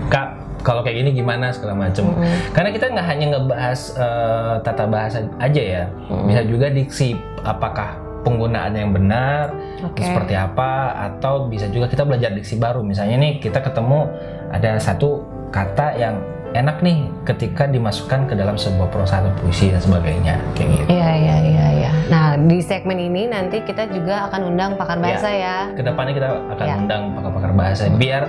kak 0.08 0.28
kalau 0.60 0.84
kayak 0.84 1.02
gini 1.02 1.12
gimana 1.16 1.50
segala 1.50 1.76
macem. 1.76 2.04
Mm-mm. 2.06 2.52
Karena 2.52 2.70
kita 2.70 2.86
nggak 2.92 3.08
hanya 3.08 3.26
ngebahas 3.36 3.80
eh, 3.96 4.54
tata 4.62 4.86
bahasa 4.86 5.18
aja 5.40 5.62
ya, 5.62 5.84
Mm-mm. 6.08 6.26
bisa 6.28 6.42
juga 6.44 6.68
diksi 6.68 7.16
apakah 7.42 7.96
penggunaan 8.20 8.76
yang 8.76 8.92
benar 8.92 9.56
Oke. 9.80 10.04
seperti 10.04 10.36
apa 10.36 10.92
atau 11.08 11.48
bisa 11.48 11.72
juga 11.72 11.88
kita 11.88 12.04
belajar 12.04 12.36
diksi 12.36 12.60
baru. 12.60 12.84
Misalnya 12.84 13.16
nih 13.16 13.40
kita 13.40 13.64
ketemu 13.64 14.12
ada 14.52 14.76
satu 14.76 15.24
kata 15.50 15.96
yang 15.96 16.20
enak 16.50 16.82
nih 16.82 17.06
ketika 17.24 17.70
dimasukkan 17.70 18.26
ke 18.26 18.34
dalam 18.34 18.58
sebuah 18.58 18.90
prosa 18.90 19.22
atau 19.22 19.30
puisi 19.38 19.70
dan 19.70 19.80
sebagainya 19.80 20.36
kayak 20.58 20.70
gitu. 20.82 20.90
Iya 20.90 21.10
iya 21.16 21.36
iya 21.46 21.66
iya. 21.78 21.92
Nah 22.10 22.34
di 22.36 22.58
segmen 22.60 22.98
ini 22.98 23.30
nanti 23.30 23.62
kita 23.62 23.86
juga 23.88 24.26
akan 24.28 24.52
undang 24.52 24.74
pakar 24.74 24.98
bahasa 24.98 25.30
ya. 25.30 25.70
ke 25.78 25.82
depannya 25.86 26.14
kita 26.18 26.30
akan 26.50 26.66
Ya. 26.66 26.76
undang 26.76 27.04
pakar-pakar 27.14 27.52
bahasa 27.54 27.84
biar 27.94 28.24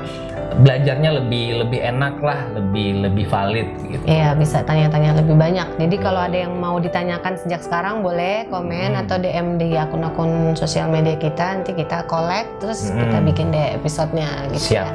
belajarnya 0.52 1.10
lebih 1.16 1.60
lebih 1.60 1.80
enak 1.80 2.18
lah 2.18 2.50
lebih 2.50 3.00
lebih 3.00 3.24
valid 3.24 3.68
gitu 3.84 4.02
Iya 4.02 4.34
bisa 4.34 4.60
tanya-tanya 4.60 5.14
lebih 5.14 5.34
banyak. 5.34 5.78
Jadi 5.78 5.96
kalau 5.96 6.20
ada 6.20 6.34
yang 6.34 6.56
mau 6.56 6.76
ditanyakan 6.76 7.38
sejak 7.38 7.60
sekarang 7.60 8.02
boleh 8.02 8.48
komen 8.48 8.92
Hmm. 8.92 9.02
atau 9.02 9.16
DM 9.16 9.56
di 9.56 9.74
akun-akun 9.74 10.54
sosial 10.54 10.88
media 10.88 11.14
kita. 11.14 11.54
Nanti 11.54 11.72
kita 11.72 12.02
collect 12.04 12.58
terus 12.58 12.90
Hmm. 12.90 12.98
kita 12.98 13.18
bikin 13.22 13.46
deh 13.50 13.76
episodenya 13.76 14.26
gitu 14.50 14.74
Siap. 14.74 14.86
ya. 14.86 14.92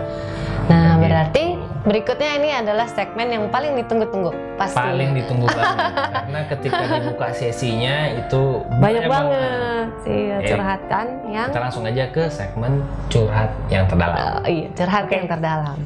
Nah 0.66 0.98
Oke. 0.98 1.02
berarti 1.02 1.46
berikutnya 1.86 2.32
ini 2.42 2.50
adalah 2.50 2.90
segmen 2.90 3.30
yang 3.30 3.46
paling 3.54 3.78
ditunggu-tunggu 3.78 4.34
pasti. 4.58 4.74
paling 4.74 5.14
ditunggu 5.14 5.46
banget 5.46 5.94
karena 6.26 6.42
ketika 6.50 6.82
dibuka 6.98 7.28
sesinya 7.30 7.96
itu 8.26 8.42
banyak 8.82 9.04
banget 9.06 9.88
sih 10.02 10.22
Oke. 10.34 10.48
curhatan 10.50 11.06
yang 11.30 11.48
kita 11.54 11.62
langsung 11.62 11.86
aja 11.86 12.06
ke 12.10 12.24
segmen 12.34 12.82
curhat 13.14 13.54
yang 13.70 13.86
terdalam 13.86 14.18
Oh, 14.18 14.42
iya 14.50 14.68
curhat 14.74 15.06
yang 15.14 15.30
terdalam. 15.30 15.78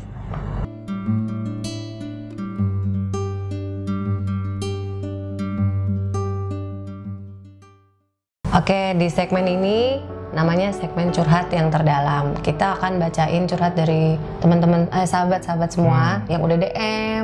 Oke, 8.50 8.98
di 8.98 9.08
segmen 9.14 9.46
ini 9.46 10.02
namanya 10.30 10.70
segmen 10.70 11.10
curhat 11.10 11.50
yang 11.50 11.68
terdalam. 11.68 12.38
Kita 12.40 12.78
akan 12.78 12.98
bacain 12.98 13.46
curhat 13.46 13.74
dari 13.74 14.14
teman-teman, 14.40 14.86
eh, 14.90 15.04
sahabat-sahabat 15.04 15.70
semua 15.70 16.22
yang 16.26 16.40
udah 16.40 16.56
DM, 16.56 17.24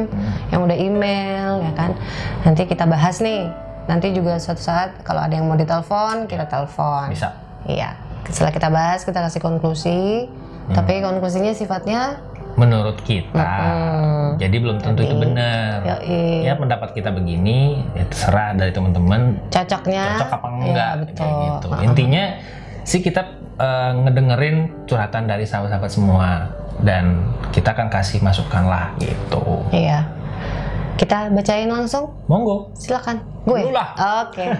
yang 0.50 0.62
udah 0.62 0.74
email, 0.74 1.62
ya 1.62 1.72
kan. 1.74 1.92
Nanti 2.42 2.66
kita 2.66 2.86
bahas 2.86 3.22
nih. 3.22 3.46
Nanti 3.86 4.10
juga 4.12 4.42
suatu 4.42 4.60
saat 4.60 4.98
kalau 5.02 5.22
ada 5.22 5.32
yang 5.32 5.46
mau 5.46 5.54
ditelepon, 5.54 6.26
kita 6.26 6.50
telepon. 6.50 7.14
bisa 7.14 7.30
Iya. 7.64 7.94
Setelah 8.26 8.50
kita 8.52 8.70
bahas, 8.70 9.06
kita 9.06 9.22
kasih 9.22 9.42
konklusi. 9.42 10.26
Tapi 10.66 10.98
konklusinya 11.00 11.54
sifatnya 11.54 12.18
menurut 12.56 12.96
kita 13.04 13.36
Mm-mm. 13.36 14.40
jadi 14.40 14.56
belum 14.56 14.80
tentu 14.80 15.04
itu 15.04 15.12
Jadi, 15.12 15.24
benar 15.28 15.76
yoi. 15.84 16.48
ya 16.48 16.56
pendapat 16.56 16.96
kita 16.96 17.12
begini 17.12 17.84
ya 17.92 18.08
terserah 18.08 18.56
dari 18.56 18.72
teman-teman 18.72 19.36
cocoknya 19.52 20.04
cocok 20.16 20.32
apa 20.32 20.48
Iya, 20.48 20.56
enggak 20.64 20.92
betul. 21.04 21.16
kayak 21.20 21.36
gitu. 21.36 21.68
Ha-ha. 21.68 21.84
Intinya 21.84 22.24
sih 22.86 23.02
kita 23.02 23.22
eh, 23.58 23.92
ngedengerin 24.06 24.86
curhatan 24.86 25.26
dari 25.26 25.44
sahabat-sahabat 25.44 25.92
semua 25.92 26.54
dan 26.86 27.34
kita 27.50 27.74
akan 27.74 27.90
kasih 27.90 28.22
masukan 28.22 28.70
lah 28.70 28.94
gitu. 29.02 29.66
Iya. 29.74 30.06
Kita 30.96 31.28
bacain 31.28 31.68
langsung. 31.68 32.16
Monggo. 32.32 32.72
Silakan. 32.80 33.20
Gue. 33.44 33.68
Oke. 34.24 34.46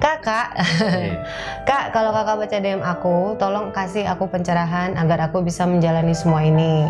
Kakak, 0.00 0.56
Iya. 0.56 1.20
Kak, 1.68 1.92
kalau 1.92 2.08
kakak 2.16 2.40
baca 2.40 2.56
DM 2.56 2.80
aku, 2.80 3.36
tolong 3.36 3.68
kasih 3.68 4.08
aku 4.08 4.32
pencerahan 4.32 4.96
agar 4.96 5.28
aku 5.28 5.44
bisa 5.44 5.68
menjalani 5.68 6.16
semua 6.16 6.40
ini. 6.40 6.88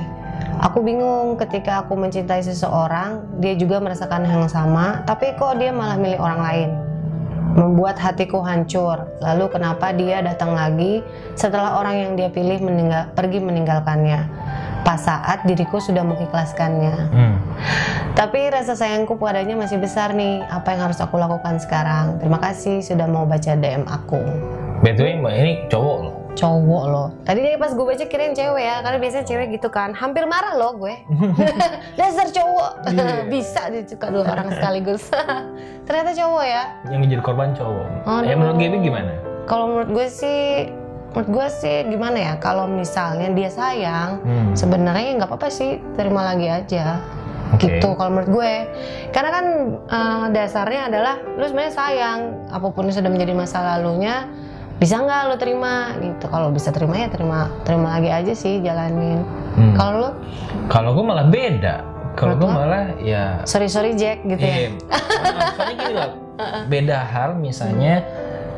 Aku 0.63 0.79
bingung 0.79 1.35
ketika 1.35 1.83
aku 1.83 1.99
mencintai 1.99 2.39
seseorang, 2.39 3.27
dia 3.43 3.59
juga 3.59 3.83
merasakan 3.83 4.23
hal 4.23 4.47
yang 4.47 4.53
sama, 4.53 5.03
tapi 5.11 5.35
kok 5.35 5.59
dia 5.59 5.75
malah 5.75 5.99
milih 5.99 6.23
orang 6.23 6.41
lain. 6.41 6.71
Membuat 7.57 7.99
hatiku 7.99 8.41
hancur. 8.45 9.09
Lalu 9.19 9.45
kenapa 9.51 9.91
dia 9.95 10.23
datang 10.23 10.55
lagi 10.55 11.03
setelah 11.35 11.79
orang 11.79 11.97
yang 11.99 12.13
dia 12.15 12.29
pilih 12.31 12.63
meninggal, 12.63 13.11
pergi 13.15 13.39
meninggalkannya? 13.43 14.21
Pas 14.81 14.97
saat 14.97 15.45
diriku 15.45 15.77
sudah 15.77 16.01
mengikhlaskannya. 16.07 16.97
Hmm. 17.13 17.37
Tapi 18.17 18.49
rasa 18.49 18.77
sayangku 18.77 19.21
padanya 19.21 19.57
masih 19.57 19.77
besar 19.77 20.17
nih. 20.17 20.45
Apa 20.49 20.73
yang 20.73 20.91
harus 20.91 20.99
aku 21.01 21.21
lakukan 21.21 21.61
sekarang? 21.61 22.17
Terima 22.21 22.41
kasih 22.41 22.81
sudah 22.81 23.05
mau 23.05 23.29
baca 23.29 23.53
DM 23.57 23.85
aku. 23.85 24.21
Way, 24.81 25.21
Mbak 25.21 25.35
ini 25.37 25.53
cowok 25.69 25.97
loh. 26.01 26.20
Cowok 26.33 26.85
loh 26.87 27.09
tadi 27.23 27.43
dia 27.43 27.57
pas 27.57 27.71
gue 27.71 27.83
baca 27.83 28.05
kirain 28.05 28.31
cewek 28.31 28.61
ya 28.61 28.77
karena 28.81 28.99
biasanya 28.99 29.25
cewek 29.25 29.47
gitu 29.53 29.69
kan 29.69 29.91
hampir 29.93 30.25
marah 30.25 30.55
loh 30.55 30.73
gue 30.77 30.95
dasar 31.99 32.27
cowok 32.27 32.71
Iya. 32.87 33.27
bisa 33.33 33.63
disuka 33.69 34.07
dua 34.09 34.25
orang 34.27 34.49
sekaligus 34.51 35.11
ternyata 35.87 36.11
cowok 36.13 36.45
ya 36.45 36.63
Yang 36.87 37.01
menjadi 37.01 37.23
korban 37.23 37.49
cowok. 37.51 37.87
Aduh. 38.05 38.25
Ya 38.25 38.35
menurut 38.35 38.57
Gaby 38.57 38.79
gimana? 38.81 39.13
kalau 39.43 39.65
menurut 39.69 39.91
gue 39.93 40.07
sih 40.09 40.41
menurut 41.11 41.29
gue 41.29 41.47
sih 41.51 41.77
gimana 41.87 42.19
ya 42.21 42.33
kalau 42.39 42.65
misalnya 42.65 43.29
dia 43.31 43.51
sayang 43.51 44.23
Hmm. 44.23 44.55
sebenarnya 44.55 45.19
nggak 45.19 45.27
apa-apa 45.27 45.49
sih 45.49 45.83
terima 45.93 46.23
lagi 46.25 46.47
aja 46.47 47.03
Oke. 47.51 47.67
gitu 47.67 47.99
kalau 47.99 48.15
menurut 48.15 48.31
gue 48.33 48.53
karena 49.11 49.31
kan 49.33 49.45
eh, 49.85 50.25
dasarnya 50.31 50.87
adalah 50.87 51.19
lu 51.35 51.43
sebenarnya 51.43 51.75
sayang 51.75 52.19
apa 52.47 52.67
pun 52.71 52.87
yang 52.87 52.95
sudah 52.95 53.11
menjadi 53.11 53.35
masa 53.35 53.59
lalunya 53.59 54.31
bisa 54.81 54.97
nggak 54.97 55.21
lo 55.27 55.37
terima 55.37 55.73
gitu 55.95 56.25
kalau 56.27 56.49
bisa 56.49 56.73
terima 56.73 56.97
ya 56.97 57.07
terima 57.07 57.39
terima 57.63 57.95
lagi 57.95 58.09
aja 58.09 58.33
sih 58.33 58.59
jalanin 58.59 59.21
Hmm. 59.51 59.75
kalau 59.75 59.93
lu 59.99 60.11
Kalau 60.67 60.91
gue 60.91 61.03
malah 61.03 61.27
beda. 61.27 61.77
Kalau 62.13 62.35
gue 62.35 62.45
lo? 62.45 62.55
malah 62.55 62.95
ya 62.97 63.43
sorry 63.45 63.67
sorry 63.67 63.93
Jack 63.93 64.23
gitu 64.23 64.39
Iya. 64.39 64.57
ya 64.57 64.71
Nah, 65.21 65.43
Soalnya 65.53 65.75
gini 65.77 65.93
loh, 65.93 66.11
beda 66.67 66.99
hal 67.03 67.31
misalnya 67.35 67.95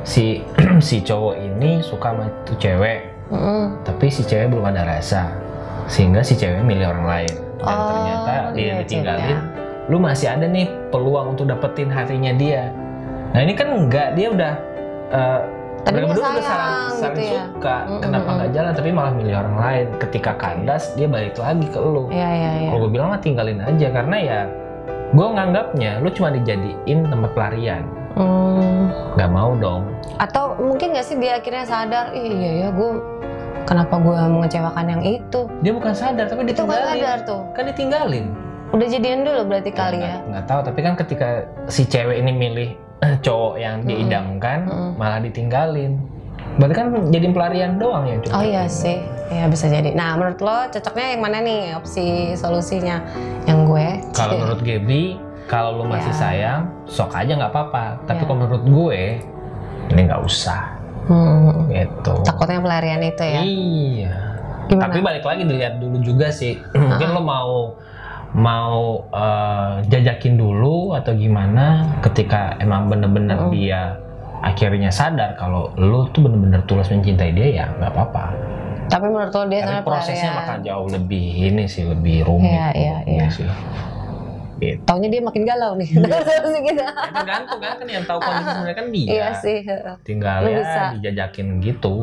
si 0.02 0.44
si 0.84 1.00
cowok 1.00 1.34
ini 1.34 1.80
suka 1.80 2.12
sama 2.12 2.26
tuh 2.44 2.54
cewek, 2.54 3.08
Mm-mm. 3.28 3.82
tapi 3.82 4.06
si 4.06 4.22
cewek 4.22 4.46
belum 4.48 4.68
ada 4.68 4.84
rasa, 4.84 5.32
sehingga 5.86 6.20
si 6.20 6.34
cewek 6.34 6.60
milih 6.60 6.86
orang 6.86 7.06
lain. 7.08 7.34
Dan 7.56 7.66
Oh, 7.68 7.86
ternyata 7.88 8.32
dia 8.52 8.62
iya, 8.62 8.74
ditinggalin, 8.78 9.38
ceweknya. 9.38 9.88
lu 9.88 9.96
masih 9.98 10.26
ada 10.28 10.44
nih 10.44 10.64
peluang 10.90 11.26
untuk 11.32 11.46
dapetin 11.46 11.88
hatinya 11.88 12.32
dia. 12.32 12.68
Nah 13.30 13.40
ini 13.40 13.52
kan 13.52 13.68
enggak, 13.72 14.12
dia 14.12 14.28
udah 14.28 14.52
eh, 15.08 15.40
Tapi 15.82 15.98
berdua 15.98 16.14
udah 16.14 16.22
sayang 16.22 16.42
saling, 16.42 16.94
saling 16.94 17.16
gitu 17.16 17.22
ya. 17.26 17.42
suka. 17.48 17.76
Mm, 17.82 18.00
Kenapa 18.00 18.22
mm, 18.22 18.28
mm. 18.28 18.36
nggak 18.38 18.50
jalan? 18.52 18.72
Tapi 18.72 18.90
malah 18.90 19.12
milih 19.12 19.34
orang 19.36 19.56
lain. 19.58 19.86
Ketika 19.98 20.32
kandas, 20.34 20.84
dia 20.94 21.06
balik 21.06 21.34
lagi 21.36 21.66
ke 21.66 21.78
lu. 21.78 22.04
Iya 22.08 22.28
iya 22.30 22.50
iya. 22.56 22.68
Kalau 22.70 22.80
gue 22.80 22.90
bilang 22.90 23.08
mah 23.08 23.18
tinggalin 23.18 23.58
aja 23.58 23.88
karena 23.90 24.16
ya 24.18 24.40
gue 25.12 25.26
nganggapnya 25.28 26.00
lu 26.00 26.08
cuma 26.08 26.28
dijadiin 26.30 26.98
tempat 27.04 27.30
pelarian. 27.32 27.82
Hmm. 28.12 28.88
Nggak 29.12 29.30
mau 29.30 29.52
dong. 29.56 29.82
Atau 30.16 30.54
mungkin 30.56 30.94
nggak 30.94 31.04
sih 31.04 31.16
dia 31.16 31.36
akhirnya 31.36 31.64
sadar, 31.64 32.12
"Ih, 32.12 32.30
iya 32.30 32.52
ya 32.58 32.68
gue 32.70 32.90
kenapa 33.64 33.94
gue 33.96 34.14
mengecewakan 34.14 34.86
yang 34.86 35.02
itu? 35.02 35.40
Dia 35.60 35.72
bukan 35.72 35.92
sadar 35.92 36.26
tapi 36.26 36.44
Itu 36.44 36.62
nggak 36.62 36.78
ditinggalin. 36.78 37.00
sadar 37.00 37.18
tuh. 37.24 37.40
Kan 37.52 37.64
ditinggalin. 37.66 38.26
Udah 38.72 38.86
jadian 38.88 39.20
dulu 39.22 39.40
berarti 39.46 39.70
kali 39.70 39.96
nggak- 39.98 40.12
ya. 40.16 40.28
Nggak 40.30 40.44
tahu 40.46 40.60
tapi 40.62 40.80
kan 40.80 40.94
ketika 40.96 41.28
si 41.66 41.82
cewek 41.84 42.16
ini 42.18 42.32
milih 42.32 42.70
cowok 43.02 43.54
yang 43.56 43.82
diidamkan 43.82 44.58
Mm-mm. 44.64 44.90
malah 44.94 45.18
ditinggalin. 45.18 45.98
Berarti 46.52 46.74
kan 46.76 46.86
jadi 47.08 47.26
pelarian 47.32 47.72
doang 47.76 48.04
ya 48.04 48.16
cuma. 48.20 48.32
Oh 48.34 48.44
iya 48.44 48.64
sih, 48.66 49.00
ya 49.26 49.48
bisa 49.48 49.66
jadi. 49.66 49.90
Nah 49.90 50.14
menurut 50.14 50.38
lo 50.38 50.68
cocoknya 50.68 51.06
yang 51.16 51.22
mana 51.22 51.38
nih 51.40 51.74
opsi 51.74 52.04
solusinya? 52.34 53.00
Yang 53.42 53.58
gue? 53.66 53.86
Kalau 54.12 54.34
menurut 54.40 54.60
Gaby, 54.60 55.02
kalau 55.48 55.80
lu 55.80 55.84
masih 55.86 56.12
Ya. 56.12 56.18
sayang, 56.18 56.60
sok 56.84 57.10
aja 57.12 57.32
nggak 57.34 57.50
apa-apa. 57.50 58.04
Tapi 58.04 58.20
Ya. 58.20 58.26
kalau 58.28 58.38
menurut 58.38 58.62
gue, 58.62 59.00
ini 59.88 60.00
nggak 60.04 60.22
usah. 60.22 60.62
Hmm, 61.02 61.66
Gitu. 61.66 62.14
takutnya 62.22 62.60
pelarian 62.60 63.00
itu 63.00 63.24
ya. 63.24 63.40
Iya. 63.42 64.14
Gimana? 64.68 64.86
Tapi 64.86 64.98
balik 65.00 65.24
lagi 65.24 65.42
dilihat 65.42 65.74
dulu 65.80 65.98
juga 65.98 66.28
sih. 66.28 66.60
Mungkin 66.76 67.08
lo 67.10 67.22
mau 67.24 67.52
mau 68.32 69.04
eh, 69.08 69.84
jajakin 69.86 70.34
dulu 70.34 70.92
atau 70.92 71.12
gimana 71.12 71.84
ketika 72.00 72.56
emang 72.58 72.88
bener-bener 72.88 73.36
Mm. 73.38 73.50
dia 73.50 73.82
akhirnya 74.40 74.88
sadar 74.88 75.36
kalau 75.36 75.70
lo 75.76 76.08
tuh 76.08 76.24
bener-bener 76.24 76.64
tulus 76.64 76.88
mencintai 76.88 77.30
dia 77.30 77.48
ya 77.54 77.66
nggak 77.72 77.92
apa-apa. 77.92 78.24
Tapi 78.88 79.06
menurut 79.06 79.30
lo 79.30 79.44
dia 79.46 79.60
Tapi 79.62 79.80
prosesnya 79.82 80.30
pelarian. 80.30 80.38
bakal 80.38 80.56
jauh 80.62 80.88
lebih 80.90 81.26
ini 81.46 81.64
sih 81.64 81.84
lebih 81.84 82.24
rumit. 82.24 82.50
Iya, 82.50 82.68
iya, 82.72 82.96
iya. 83.06 83.26
sih. 83.28 83.46
Gitu. 84.58 84.78
Taunya 84.84 85.08
dia 85.08 85.18
makin 85.18 85.42
galau 85.42 85.74
nih. 85.74 85.90
Solusi 86.28 86.60
kita. 86.62 86.86
Ya, 86.86 87.10
tergantung 87.10 87.58
kan 87.58 87.72
kan 87.76 87.88
yang 87.88 88.04
tahu 88.04 88.18
kondisi 88.18 88.46
sebenarnya 88.54 88.76
kan 88.76 88.86
dia. 88.88 89.08
Iya 89.10 89.28
sih. 89.34 89.58
Tinggal 90.02 90.38
Lu 90.38 90.48
ya 90.48 90.58
bisa. 90.58 90.82
dijajakin 90.96 91.46
gitu. 91.58 91.94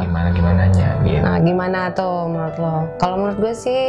Gimana 0.00 0.28
gimananya 0.30 0.88
gitu. 1.02 1.20
Nah 1.20 1.36
gimana 1.38 1.80
tuh 1.92 2.24
menurut 2.26 2.56
lo? 2.56 2.74
Kalau 2.96 3.16
menurut 3.16 3.38
gue 3.38 3.54
sih 3.54 3.82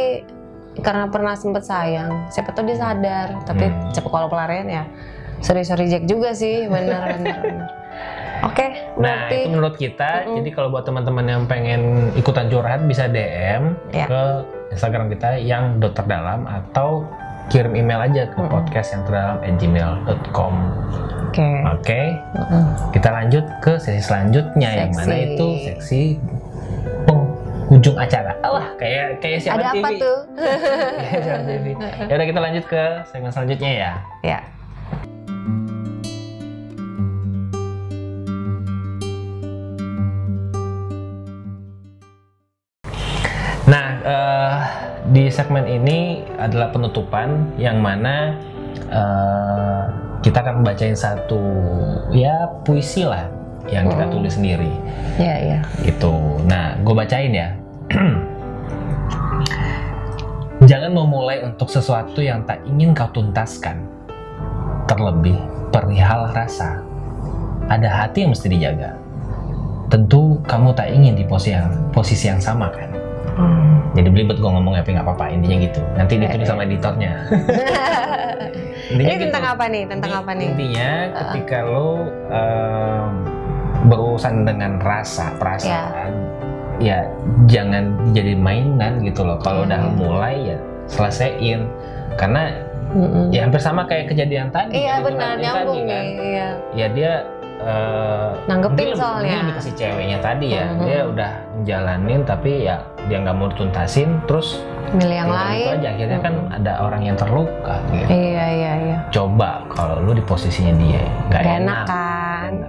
karena 0.74 1.04
pernah 1.06 1.34
sempet 1.34 1.62
sayang, 1.62 2.26
siapa 2.28 2.50
tahu 2.50 2.64
dia 2.64 2.78
sadar. 2.78 3.36
Tapi 3.42 3.64
Hmm. 3.66 3.92
cepet 3.92 4.08
kalau 4.08 4.26
pelarian 4.26 4.64
ya 4.64 4.84
sorry 5.38 5.60
sorry 5.60 5.86
Jack 5.86 6.06
juga 6.06 6.32
sih, 6.32 6.64
benar 6.64 7.12
benar. 7.12 7.40
Oke, 8.42 8.74
Nah, 8.92 9.22
berarti 9.22 9.36
itu 9.38 9.48
menurut 9.48 9.74
kita. 9.76 10.10
Mm-mm. 10.24 10.42
Jadi 10.42 10.50
kalau 10.50 10.68
buat 10.68 10.82
teman-teman 10.82 11.22
yang 11.24 11.42
pengen 11.46 11.82
ikutan 12.12 12.48
curhat 12.48 12.82
bisa 12.82 13.06
DM 13.06 13.78
Ya. 13.88 14.06
ke 14.06 14.22
Instagram 14.72 15.06
kita 15.08 15.38
yang 15.38 15.78
dokter 15.78 16.02
dalam 16.02 16.42
atau 16.44 17.06
kirim 17.46 17.70
email 17.72 18.02
aja 18.02 18.26
ke 18.26 18.34
Mm-mm. 18.34 18.50
podcast 18.50 18.88
yang 18.90 19.02
terdalam 19.04 19.36
gmail.com. 19.52 20.54
oke. 21.30 21.48
Oke, 21.70 22.02
Mm-mm. 22.34 22.64
kita 22.90 23.08
lanjut 23.08 23.44
ke 23.60 23.72
sesi 23.78 24.00
selanjutnya 24.00 24.70
yang 24.76 24.90
mana 24.90 25.06
Seksi. 25.06 25.22
itu 25.28 25.46
seksi 25.64 26.02
penghujung 27.72 27.96
acara. 27.96 28.36
Allah, 28.44 28.68
kayak 28.76 29.24
kayak 29.24 29.38
siapa 29.40 29.56
Ada 29.56 29.72
TV? 29.72 29.80
apa 29.80 29.88
tuh? 29.96 30.18
Ya 32.04 32.14
udah 32.20 32.26
kita 32.28 32.40
lanjut 32.44 32.64
ke 32.68 32.82
segmen 33.08 33.32
selanjutnya 33.32 33.70
ya. 33.72 33.92
ya. 34.20 34.38
Nah, 43.62 43.86
eh, 44.02 44.56
di 45.08 45.30
segmen 45.30 45.64
ini 45.64 45.98
adalah 46.36 46.68
penutupan 46.68 47.56
yang 47.56 47.78
mana 47.78 48.34
eh, 48.90 49.82
kita 50.20 50.42
akan 50.42 50.60
bacain 50.62 50.92
satu 50.92 51.40
ya 52.10 52.44
puisi 52.62 53.02
lah 53.02 53.26
yang 53.64 53.86
kita 53.86 54.04
Hmm. 54.04 54.12
tulis 54.12 54.34
sendiri 54.34 54.72
Ya 55.16 55.38
ya. 55.38 55.58
gitu. 55.80 56.42
Nah, 56.44 56.74
gue 56.82 56.92
bacain 56.92 57.30
ya. 57.30 57.54
Jangan 60.70 60.92
memulai 60.94 61.42
untuk 61.42 61.66
sesuatu 61.66 62.22
yang 62.22 62.46
tak 62.46 62.62
ingin 62.64 62.94
kau 62.94 63.10
tuntaskan. 63.10 63.82
Terlebih 64.86 65.38
perihal 65.74 66.30
rasa. 66.30 66.78
Ada 67.66 67.88
hati 67.88 68.26
yang 68.26 68.30
mesti 68.34 68.46
dijaga. 68.46 68.94
Tentu 69.90 70.40
kamu 70.48 70.72
tak 70.72 70.88
ingin 70.92 71.14
di 71.18 71.24
posisi 71.26 71.52
yang, 71.52 71.68
posisi 71.92 72.24
yang 72.28 72.40
sama 72.40 72.70
kan? 72.72 72.90
Hmm. 73.36 73.80
Jadi 73.92 74.08
belibet 74.08 74.40
gue 74.40 74.50
ngomongnya 74.50 74.80
tapi 74.84 74.96
nggak 74.96 75.04
apa-apa 75.04 75.26
intinya 75.32 75.56
gitu. 75.60 75.80
Nanti 75.96 76.14
ditulis 76.16 76.48
sama 76.48 76.64
editornya. 76.64 77.12
intinya 78.92 79.12
Ini 79.12 79.18
gitu. 79.20 79.24
tentang 79.28 79.44
apa 79.56 79.64
nih? 79.68 79.82
Tentang 79.88 80.12
apa 80.16 80.30
nih? 80.32 80.48
Intinya 80.52 80.90
ketika 81.12 81.58
lo 81.64 82.08
em, 82.32 83.08
berurusan 83.88 84.46
dengan 84.46 84.78
rasa 84.80 85.34
perasaan, 85.36 86.12
ya, 86.82 87.06
jangan 87.46 87.84
jadi 88.10 88.34
mainan 88.34 89.00
gitu 89.00 89.22
loh. 89.22 89.38
Kalau 89.38 89.62
udah 89.62 89.78
Hmm. 89.80 89.96
mulai 89.96 90.34
ya 90.44 90.58
selesaiin. 90.86 91.64
Karena 92.12 92.52
Mm-mm. 92.90 93.30
ya 93.30 93.40
hampir 93.42 93.56
sama 93.58 93.86
kayak 93.86 94.10
kejadian 94.10 94.50
tadi. 94.50 94.76
Iya 94.76 94.92
yang 94.92 95.02
benar 95.02 95.32
nyambung 95.34 95.64
tadi, 95.72 95.80
nih. 95.80 95.88
kan. 95.88 96.04
Iya. 96.20 96.48
Ya 96.74 96.86
dia 96.90 97.12
eh, 97.62 98.28
Nanggepin 98.44 98.90
lebih- 98.90 98.98
soalnya. 98.98 99.22
mungkin 99.22 99.38
lebih 99.40 99.54
kasih 99.56 99.74
ceweknya 99.78 100.18
tadi 100.18 100.46
ya. 100.50 100.64
Mhm. 100.68 100.82
Dia 100.82 101.00
udah 101.06 101.30
menjalanin 101.54 102.20
tapi 102.22 102.52
ya 102.60 102.76
dia 103.02 103.16
nggak 103.18 103.34
mau 103.34 103.48
dituntasin 103.48 104.18
terus 104.24 104.58
Milih 104.92 105.14
yang 105.14 105.26
tinggal 105.26 105.46
lain. 105.46 105.56
itu 105.56 105.70
aja 105.72 105.88
akhirnya 105.88 106.18
kan 106.20 106.34
ada 106.50 106.72
orang 106.80 107.02
yang 107.02 107.16
terluka 107.16 107.74
gitu. 107.88 108.10
Iya 108.10 108.44
iya 108.50 108.72
iya. 108.76 108.98
coba 109.08 109.50
kalau 109.68 109.96
lu 110.00 110.12
di 110.12 110.20
posisinya 110.20 110.74
dia 110.76 111.00
nggak 111.24 111.38
Gak 111.38 111.54
enak, 111.54 111.56
enak 111.56 111.82
kan? 111.86 112.11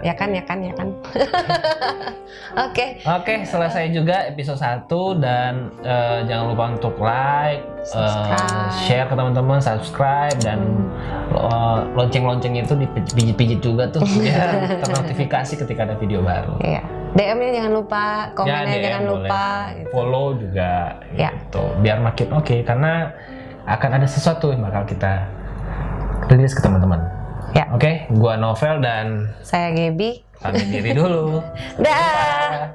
Ya 0.03 0.13
kan 0.13 0.29
ya 0.29 0.43
kan 0.43 0.59
ya 0.59 0.73
kan. 0.73 0.87
Oke. 2.55 3.01
oke 3.01 3.33
selesai 3.43 3.89
juga 3.89 4.27
episode 4.27 4.57
1 4.57 4.85
dan 5.17 5.53
eh, 5.79 6.19
jangan 6.23 6.45
lupa 6.47 6.63
untuk 6.69 6.95
like 6.99 7.65
Subscribe. 7.81 8.69
share 8.79 9.07
ke 9.07 9.15
teman-teman 9.15 9.57
subscribe 9.57 10.37
dan 10.37 10.59
eh, 11.31 11.79
lonceng-lonceng 11.93 12.53
itu 12.55 12.73
dipijit-pijit 12.75 13.59
juga 13.59 13.89
tuh 13.89 14.05
biar 14.21 14.79
ternotifikasi 14.81 15.53
ketika 15.57 15.81
ada 15.83 15.95
video 15.95 16.21
baru 16.21 16.53
Iya. 16.59 16.83
DM-nya 17.13 17.49
jangan 17.55 17.73
lupa, 17.75 18.05
komennya 18.33 18.57
Ya, 18.59 18.69
DM 18.71 18.83
jangan 18.83 19.03
boleh. 19.03 19.13
lupa. 19.23 19.45
Gitu. 19.71 19.89
follow 19.89 20.27
juga 20.35 20.71
Ya. 21.11 21.29
gitu 21.31 21.63
biar 21.79 21.97
makin 21.99 22.27
oke 22.33 22.55
karena 22.61 22.93
akan 23.63 23.89
ada 23.93 24.05
sesuatu 24.05 24.49
yang 24.49 24.61
bakal 24.61 24.83
kita 24.83 25.25
rilis 26.27 26.51
ke 26.51 26.61
teman-teman 26.61 27.01
Ya. 27.53 27.69
oke 27.69 28.09
gua 28.17 28.33
novel 28.35 28.81
dan 28.81 29.29
Saya 29.45 29.69
Gebi. 29.71 30.25
pamit 30.41 30.67
diri 30.67 30.91
dulu. 30.91 31.39
Dah. 31.85 32.73